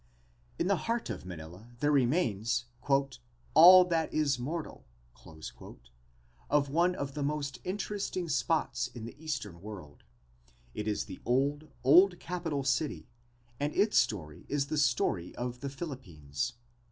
[0.57, 2.65] In the heart of Manila there remains
[3.53, 4.83] "all that is mortal"
[6.49, 10.03] of one of the most interesting spots in the eastern world.
[10.73, 13.09] It is the old, old capital city
[13.59, 16.53] and its story is the story of the Philippines.